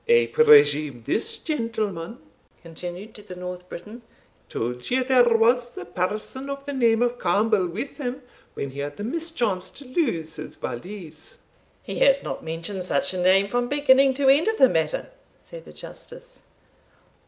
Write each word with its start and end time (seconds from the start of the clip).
"I 0.09 0.31
presume, 0.33 1.03
this 1.05 1.37
gentleman," 1.37 2.17
continued 2.63 3.13
the 3.13 3.35
North 3.35 3.69
Briton, 3.69 4.01
"told 4.49 4.89
you 4.89 5.03
there 5.03 5.29
was 5.37 5.77
a 5.77 5.85
person 5.85 6.49
of 6.49 6.65
the 6.65 6.73
name 6.73 7.03
of 7.03 7.19
Campbell 7.19 7.67
with 7.67 7.97
him, 7.97 8.23
when 8.55 8.71
he 8.71 8.79
had 8.79 8.97
the 8.97 9.03
mischance 9.03 9.69
to 9.69 9.85
lose 9.85 10.37
his 10.37 10.55
valise?" 10.55 11.37
"He 11.83 11.99
has 11.99 12.23
not 12.23 12.43
mentioned 12.43 12.83
such 12.83 13.13
a 13.13 13.21
name, 13.21 13.47
from 13.47 13.67
beginning 13.69 14.15
to 14.15 14.27
end 14.27 14.47
of 14.47 14.57
the 14.57 14.69
matter," 14.69 15.11
said 15.39 15.65
the 15.65 15.73
Justice. 15.73 16.45